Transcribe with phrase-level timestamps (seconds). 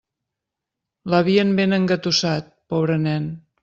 [1.15, 3.35] L'havien ben engatussat, pobre nen.